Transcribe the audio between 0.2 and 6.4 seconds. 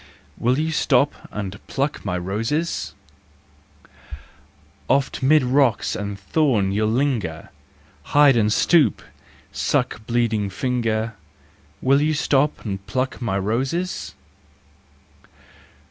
Will you stop and pluck my roses? Oft mid rocks and